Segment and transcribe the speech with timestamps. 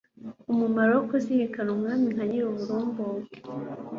[0.51, 3.37] umumaro wo kuzirikana umwami nka Nyiruburumbuke